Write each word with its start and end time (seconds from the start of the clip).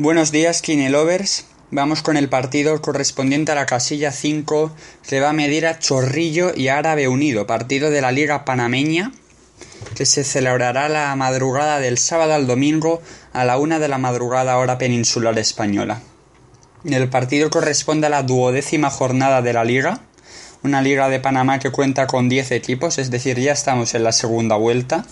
Buenos 0.00 0.30
días, 0.30 0.62
Kinelovers. 0.62 1.46
Vamos 1.72 2.02
con 2.02 2.16
el 2.16 2.28
partido 2.28 2.80
correspondiente 2.80 3.50
a 3.50 3.56
la 3.56 3.66
casilla 3.66 4.12
5 4.12 4.70
que 5.08 5.18
va 5.18 5.30
a 5.30 5.32
medir 5.32 5.66
a 5.66 5.80
Chorrillo 5.80 6.52
y 6.54 6.68
Árabe 6.68 7.08
Unido, 7.08 7.48
partido 7.48 7.90
de 7.90 8.00
la 8.00 8.12
Liga 8.12 8.44
Panameña 8.44 9.10
que 9.96 10.06
se 10.06 10.22
celebrará 10.22 10.88
la 10.88 11.16
madrugada 11.16 11.80
del 11.80 11.98
sábado 11.98 12.34
al 12.34 12.46
domingo 12.46 13.02
a 13.32 13.44
la 13.44 13.58
una 13.58 13.80
de 13.80 13.88
la 13.88 13.98
madrugada 13.98 14.56
hora 14.58 14.78
peninsular 14.78 15.36
española. 15.36 16.00
El 16.84 17.08
partido 17.08 17.50
corresponde 17.50 18.06
a 18.06 18.10
la 18.10 18.22
duodécima 18.22 18.90
jornada 18.90 19.42
de 19.42 19.52
la 19.52 19.64
liga, 19.64 20.02
una 20.62 20.80
liga 20.80 21.08
de 21.08 21.18
Panamá 21.18 21.58
que 21.58 21.72
cuenta 21.72 22.06
con 22.06 22.28
10 22.28 22.52
equipos, 22.52 22.98
es 22.98 23.10
decir, 23.10 23.40
ya 23.40 23.50
estamos 23.50 23.94
en 23.94 24.04
la 24.04 24.12
segunda 24.12 24.54
vuelta. 24.54 25.04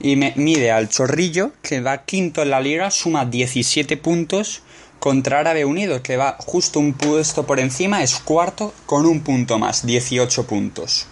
Y 0.00 0.16
mide 0.16 0.70
al 0.70 0.88
Chorrillo, 0.88 1.52
que 1.62 1.80
va 1.80 2.04
quinto 2.04 2.42
en 2.42 2.50
la 2.50 2.60
liga, 2.60 2.90
suma 2.90 3.24
17 3.24 3.96
puntos, 3.96 4.62
contra 4.98 5.40
Árabe 5.40 5.64
Unido, 5.64 6.02
que 6.02 6.16
va 6.16 6.36
justo 6.38 6.78
un 6.78 6.92
puesto 6.92 7.46
por 7.46 7.60
encima, 7.60 8.02
es 8.02 8.18
cuarto 8.18 8.72
con 8.86 9.06
un 9.06 9.20
punto 9.20 9.58
más, 9.58 9.86
18 9.86 10.46
puntos. 10.46 11.06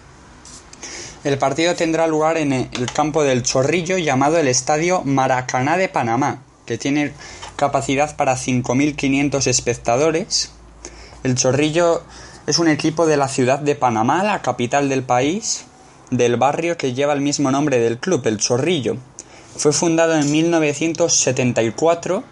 El 1.24 1.38
partido 1.38 1.74
tendrá 1.74 2.06
lugar 2.06 2.36
en 2.36 2.52
el 2.52 2.92
campo 2.92 3.24
del 3.24 3.42
Chorrillo 3.42 3.98
llamado 3.98 4.38
el 4.38 4.48
Estadio 4.48 5.02
Maracaná 5.02 5.76
de 5.76 5.88
Panamá, 5.88 6.42
que 6.66 6.78
tiene 6.78 7.12
capacidad 7.56 8.14
para 8.16 8.36
5.500 8.36 9.46
espectadores. 9.46 10.50
El 11.24 11.34
Chorrillo 11.34 12.04
es 12.46 12.58
un 12.60 12.68
equipo 12.68 13.06
de 13.06 13.16
la 13.16 13.26
ciudad 13.28 13.58
de 13.58 13.74
Panamá, 13.74 14.22
la 14.22 14.42
capital 14.42 14.88
del 14.88 15.02
país, 15.02 15.64
del 16.10 16.36
barrio 16.36 16.76
que 16.76 16.94
lleva 16.94 17.12
el 17.12 17.20
mismo 17.20 17.50
nombre 17.50 17.78
del 17.78 17.98
club, 17.98 18.26
el 18.26 18.38
Chorrillo. 18.38 18.96
Fue 19.56 19.72
fundado 19.72 20.14
en 20.14 20.30
1974 20.30 22.22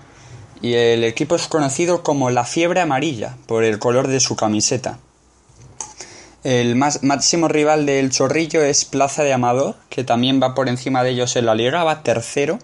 y 0.63 0.75
el 0.75 1.05
equipo 1.05 1.37
es 1.37 1.49
conocido 1.49 2.03
como 2.03 2.31
la 2.31 2.45
Fiebre 2.45 2.81
Amarilla 2.81 3.37
por 3.47 3.65
el 3.65 3.79
color 3.79 4.09
de 4.09 4.21
su 4.21 4.37
camiseta. 4.37 4.99
El 6.43 6.77
más, 6.77 7.03
máximo 7.03 7.49
rival 7.49 7.87
del 7.87 8.11
Chorrillo 8.11 8.63
es 8.63 8.85
Plaza 8.85 9.25
de 9.25 9.33
Amador, 9.33 9.77
que 9.89 10.05
también 10.05 10.43
va 10.43 10.55
por 10.55 10.69
encima 10.69 11.03
de 11.03 11.11
ellos 11.11 11.37
en 11.37 11.47
la 11.47 11.55
liga, 11.55 11.85
va 11.85 12.03
tercero. 12.03 12.59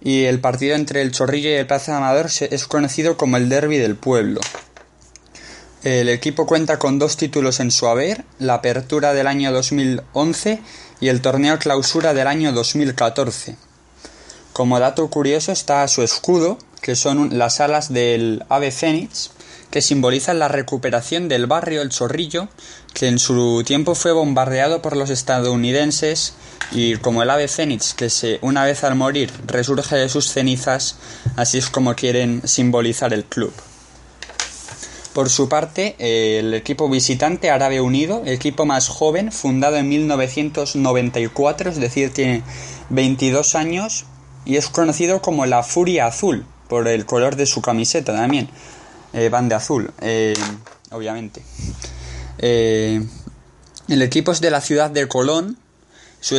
Y 0.00 0.24
el 0.24 0.40
partido 0.40 0.76
entre 0.76 1.02
el 1.02 1.10
Chorrillo 1.10 1.50
y 1.50 1.54
el 1.54 1.66
Plaza 1.66 1.92
de 1.92 1.98
Amador 1.98 2.26
es 2.26 2.66
conocido 2.66 3.16
como 3.16 3.36
el 3.36 3.48
Derby 3.48 3.78
del 3.78 3.96
Pueblo. 3.96 4.40
El 5.82 6.08
equipo 6.08 6.46
cuenta 6.46 6.78
con 6.78 6.98
dos 6.98 7.16
títulos 7.16 7.60
en 7.60 7.70
su 7.70 7.86
haber, 7.86 8.24
la 8.38 8.54
apertura 8.54 9.12
del 9.12 9.26
año 9.26 9.52
2011 9.52 10.60
y 11.00 11.08
el 11.08 11.20
torneo 11.20 11.58
clausura 11.58 12.14
del 12.14 12.26
año 12.26 12.52
2014. 12.52 13.56
Como 14.52 14.80
dato 14.80 15.08
curioso 15.08 15.52
está 15.52 15.86
su 15.86 16.02
escudo, 16.02 16.58
que 16.80 16.96
son 16.96 17.38
las 17.38 17.60
alas 17.60 17.92
del 17.92 18.44
ave 18.48 18.70
fénix, 18.70 19.30
que 19.70 19.82
simbolizan 19.82 20.38
la 20.38 20.48
recuperación 20.48 21.28
del 21.28 21.46
barrio 21.46 21.82
El 21.82 21.90
Chorrillo, 21.90 22.48
que 22.94 23.08
en 23.08 23.18
su 23.18 23.62
tiempo 23.64 23.94
fue 23.94 24.12
bombardeado 24.12 24.80
por 24.80 24.96
los 24.96 25.10
estadounidenses 25.10 26.32
y 26.72 26.96
como 26.96 27.22
el 27.22 27.30
ave 27.30 27.48
fénix 27.48 27.92
que 27.92 28.08
se 28.08 28.38
una 28.40 28.64
vez 28.64 28.82
al 28.82 28.94
morir 28.94 29.30
resurge 29.46 29.96
de 29.96 30.08
sus 30.08 30.30
cenizas, 30.30 30.96
así 31.36 31.58
es 31.58 31.68
como 31.68 31.94
quieren 31.94 32.40
simbolizar 32.46 33.12
el 33.12 33.24
club. 33.24 33.52
Por 35.16 35.30
su 35.30 35.48
parte, 35.48 35.96
el 35.98 36.52
equipo 36.52 36.90
visitante 36.90 37.48
Árabe 37.48 37.80
Unido, 37.80 38.22
equipo 38.26 38.66
más 38.66 38.88
joven, 38.88 39.32
fundado 39.32 39.78
en 39.78 39.88
1994, 39.88 41.70
es 41.70 41.80
decir, 41.80 42.12
tiene 42.12 42.42
22 42.90 43.54
años 43.54 44.04
y 44.44 44.56
es 44.56 44.68
conocido 44.68 45.22
como 45.22 45.46
la 45.46 45.62
Furia 45.62 46.04
Azul, 46.04 46.44
por 46.68 46.86
el 46.86 47.06
color 47.06 47.36
de 47.36 47.46
su 47.46 47.62
camiseta 47.62 48.12
también. 48.14 48.50
Eh, 49.14 49.30
van 49.30 49.48
de 49.48 49.54
azul, 49.54 49.90
eh, 50.02 50.34
obviamente. 50.90 51.40
Eh, 52.36 53.02
el 53.88 54.02
equipo 54.02 54.32
es 54.32 54.42
de 54.42 54.50
la 54.50 54.60
ciudad 54.60 54.90
de 54.90 55.08
Colón. 55.08 55.56
Su, 56.20 56.38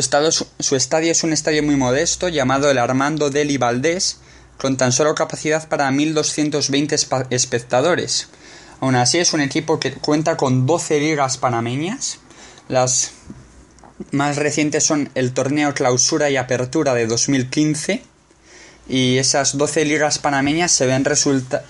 su, 0.59 0.75
estadio 0.75 1.12
es 1.12 1.24
un 1.24 1.34
estadio 1.34 1.63
muy 1.63 1.78
modesto 1.78 2.30
llamado 2.30 2.69
el 2.69 2.78
Armando 2.78 3.31
Deli 3.31 3.57
Valdés, 3.57 4.19
con 4.59 4.78
tan 4.78 4.91
solo 4.91 5.16
capacidad 5.16 5.68
para 5.68 5.90
1.220 5.90 7.25
espectadores. 7.31 8.28
Aún 8.79 8.95
así 8.95 9.17
es 9.17 9.33
un 9.33 9.41
equipo 9.41 9.79
que 9.79 9.93
cuenta 9.93 10.38
con 10.38 10.65
12 10.65 10.99
ligas 10.99 11.38
panameñas. 11.38 12.19
Las 12.67 13.11
más 14.11 14.38
recientes 14.38 14.83
son 14.83 15.09
el 15.15 15.33
torneo 15.33 15.73
Clausura 15.73 16.29
y 16.29 16.38
Apertura 16.38 16.93
de 16.93 17.07
2015. 17.07 18.03
Y 18.88 19.17
esas 19.17 19.57
12 19.57 19.85
ligas 19.85 20.19
panameñas 20.19 20.71
se 20.71 20.85
ven 20.85 21.03
resulta 21.05 21.63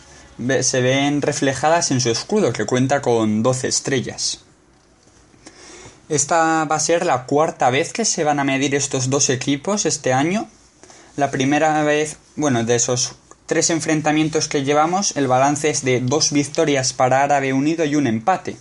se 0.62 0.82
ven 0.82 1.22
reflejadas 1.22 1.92
en 1.92 2.00
su 2.00 2.10
escudo, 2.10 2.54
que 2.54 2.66
cuenta 2.66 3.02
con 3.02 3.42
12 3.42 3.68
estrellas. 3.68 4.42
Esta 6.10 6.64
va 6.66 6.76
a 6.76 6.80
ser 6.80 7.06
la 7.06 7.26
cuarta 7.26 7.70
vez 7.70 7.92
que 7.92 8.06
se 8.06 8.24
van 8.24 8.40
a 8.40 8.44
medir 8.44 8.76
estos 8.76 9.10
dos 9.10 9.30
equipos 9.30 9.86
este 9.86 10.14
año. 10.14 10.48
La 11.16 11.32
primera 11.32 11.84
vez, 11.84 12.18
bueno, 12.36 12.64
de 12.64 12.76
esos 12.76 13.16
tres 13.48 13.72
enfrentamientos 13.72 14.48
que 14.48 14.64
llevamos, 14.64 15.18
el 15.18 15.28
balance 15.28 15.72
es 15.72 15.84
de 15.84 16.00
dos 16.00 16.32
victorias 16.32 16.94
para 16.94 17.24
Árabe 17.24 17.54
Unido 17.54 17.84
y 17.86 17.96
un 17.96 18.06
empate. 18.06 18.58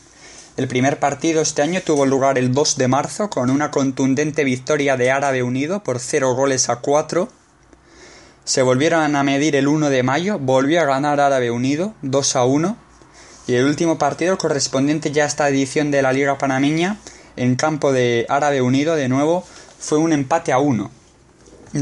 El 0.57 0.69
primer 0.69 0.99
partido 0.99 1.43
este 1.43 1.61
año 1.61 1.83
tuvo 1.83 2.07
lugar 2.07 2.39
el 2.39 2.53
2 2.53 2.79
de 2.79 2.89
marzo 2.89 3.29
con 3.29 3.51
una 3.51 3.71
contundente 3.71 4.43
victoria 4.43 4.97
de 4.97 5.11
Árabe 5.11 5.43
Unido 5.43 5.83
por 5.83 6.01
0 6.01 6.35
goles 6.35 6.71
a 6.71 6.77
4 6.77 7.29
se 8.47 8.63
volvieron 8.63 9.17
a 9.17 9.25
medir 9.25 9.57
el 9.57 9.67
1 9.67 9.91
de 9.91 10.05
mayo, 10.05 10.39
volvió 10.39 10.81
a 10.81 10.85
ganar 10.85 11.19
Árabe 11.19 11.51
Unido 11.51 11.95
2 12.03 12.37
a 12.37 12.45
1 12.45 12.77
y 13.49 13.55
el 13.55 13.67
último 13.67 13.99
partido 13.99 14.39
correspondiente 14.39 15.11
ya 15.11 15.25
a 15.25 15.27
esta 15.27 15.49
edición 15.49 15.91
de 15.91 16.01
la 16.01 16.13
Liga 16.13 16.39
Panameña 16.39 16.97
en 17.35 17.57
campo 17.57 17.91
de 17.91 18.25
Árabe 18.29 18.63
Unido 18.63 18.95
de 18.95 19.09
nuevo 19.09 19.45
fue 19.81 19.99
un 19.99 20.13
empate 20.13 20.53
a 20.53 20.61
1. 20.61 20.93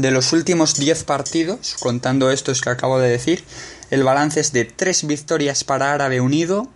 De 0.01 0.11
los 0.11 0.33
últimos 0.33 0.75
10 0.75 1.05
partidos, 1.05 1.77
contando 1.79 2.29
estos 2.29 2.61
que 2.61 2.69
acabo 2.69 2.99
de 2.99 3.09
decir, 3.09 3.45
el 3.91 4.03
balance 4.03 4.41
es 4.41 4.51
de 4.51 4.65
3 4.65 5.07
victorias 5.07 5.63
para 5.63 5.93
Árabe 5.93 6.19
Unido, 6.19 6.67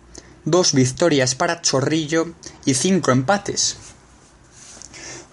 2 0.46 0.72
victorias 0.72 1.34
para 1.34 1.60
Chorrillo 1.60 2.32
y 2.64 2.72
5 2.72 3.10
empates. 3.10 3.76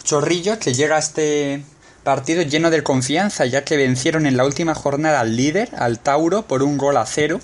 Chorrillo 0.03 0.59
que 0.59 0.73
llega 0.73 0.97
a 0.97 0.99
este 0.99 1.63
Partido 2.03 2.41
lleno 2.41 2.69
de 2.69 2.83
confianza 2.83 3.45
ya 3.45 3.63
que 3.63 3.77
vencieron 3.77 4.25
en 4.25 4.35
la 4.35 4.43
última 4.43 4.75
jornada 4.75 5.21
al 5.21 5.37
líder, 5.37 5.71
al 5.77 5.99
Tauro, 5.99 6.45
por 6.45 6.63
un 6.63 6.77
gol 6.77 6.97
a 6.97 7.05
cero. 7.05 7.39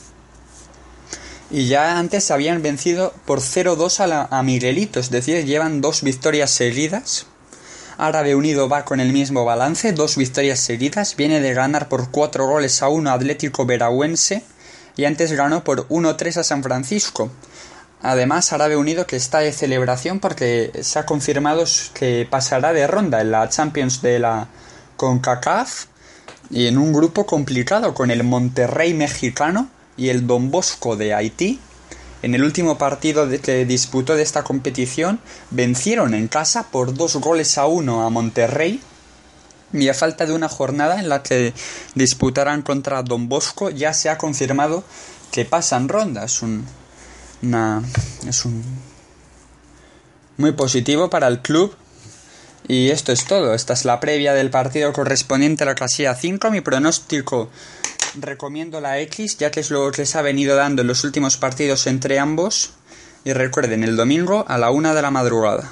Y 1.52 1.68
ya 1.68 1.98
antes 1.98 2.32
habían 2.32 2.62
vencido 2.62 3.14
por 3.26 3.40
0-2 3.40 4.12
a, 4.12 4.38
a 4.38 4.44
Miguelito, 4.44 5.00
es 5.00 5.10
decir, 5.10 5.46
llevan 5.46 5.80
dos 5.80 6.02
victorias 6.02 6.52
seguidas. 6.52 7.28
Árabe 7.98 8.36
Unido 8.36 8.68
va 8.68 8.86
con 8.86 9.00
el 9.00 9.14
mismo 9.14 9.46
balance, 9.46 9.92
dos 9.94 10.18
victorias 10.18 10.60
seguidas, 10.60 11.16
viene 11.16 11.40
de 11.40 11.54
ganar 11.54 11.90
por 11.90 12.10
4 12.10 12.48
goles 12.48 12.82
a 12.82 12.90
1 12.90 13.12
Atlético 13.12 13.66
Veragüense 13.66 14.44
y 14.96 15.06
antes 15.06 15.32
ganó 15.32 15.64
por 15.64 15.88
1-3 15.90 16.38
a 16.38 16.44
San 16.44 16.64
Francisco. 16.64 17.32
Además, 18.02 18.52
Árabe 18.52 18.76
Unido 18.76 19.08
que 19.08 19.16
está 19.16 19.40
de 19.40 19.54
celebración 19.54 20.20
porque 20.20 20.72
se 20.82 21.00
ha 21.00 21.06
confirmado 21.06 21.64
que 21.94 22.28
pasará 22.30 22.74
de 22.74 22.86
ronda 22.88 23.22
en 23.22 23.32
la 23.32 23.48
Champions 23.50 24.02
de 24.02 24.20
la 24.20 24.48
CONCACAF 24.98 25.86
y 26.50 26.68
en 26.68 26.78
un 26.78 26.94
grupo 26.94 27.26
complicado 27.26 27.94
con 27.94 28.12
el 28.12 28.24
Monterrey 28.24 28.94
mexicano 28.94 29.70
y 29.96 30.10
el 30.10 30.28
Don 30.28 30.52
Bosco 30.52 30.96
de 30.96 31.14
Haití. 31.14 31.60
En 32.24 32.34
el 32.34 32.44
último 32.44 32.78
partido 32.78 33.28
que 33.42 33.66
disputó 33.66 34.16
de 34.16 34.24
esta 34.24 34.44
competición 34.44 35.20
vencieron 35.52 36.14
en 36.14 36.30
casa 36.30 36.72
por 36.72 36.94
dos 36.94 37.18
goles 37.18 37.58
a 37.58 37.66
uno 37.66 38.06
a 38.06 38.10
Monterrey 38.10 38.80
y 39.74 39.90
a 39.90 39.94
falta 39.94 40.26
de 40.26 40.32
una 40.32 40.48
jornada 40.48 41.02
en 41.02 41.10
la 41.10 41.22
que 41.22 41.54
disputarán 41.96 42.62
contra 42.62 43.04
Don 43.04 43.28
Bosco 43.28 43.70
ya 43.70 43.94
se 43.94 44.10
ha 44.10 44.18
confirmado 44.18 44.86
que 45.32 45.44
pasan 45.44 45.90
rondas. 45.90 46.42
Un, 46.42 46.66
es 48.26 48.46
un 48.46 48.64
muy 50.38 50.54
positivo 50.54 51.10
para 51.10 51.28
el 51.28 51.42
club 51.42 51.76
y 52.70 52.90
esto 52.92 53.12
es 53.12 53.26
todo. 53.26 53.54
Esta 53.54 53.74
es 53.74 53.84
la 53.84 54.00
previa 54.00 54.34
del 54.34 54.50
partido 54.50 54.94
correspondiente 54.94 55.64
a 55.64 55.66
la 55.66 55.76
casilla 55.76 56.16
5. 56.16 56.52
Mi 56.52 56.62
pronóstico 56.62 57.50
recomiendo 58.20 58.82
la 58.82 59.00
X, 59.00 59.38
ya 59.38 59.52
que 59.52 59.60
es 59.60 59.72
lo 59.72 59.92
que 59.92 60.02
les 60.02 60.16
ha 60.16 60.22
venido 60.22 60.56
dando 60.56 60.82
en 60.82 60.88
los 60.88 61.04
últimos 61.04 61.38
partidos 61.38 61.88
entre 61.88 62.20
ambos. 62.20 62.72
Y 63.26 63.34
recuerden, 63.34 63.84
el 63.84 63.96
domingo 63.96 64.46
a 64.48 64.58
la 64.58 64.72
una 64.72 64.94
de 64.94 65.02
la 65.02 65.12
madrugada. 65.12 65.72